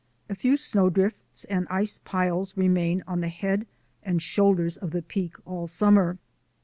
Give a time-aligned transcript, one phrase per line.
[0.31, 3.67] A few snow drifts and ice piles remain on the head
[4.01, 6.17] and shoulders of the Peak all summer.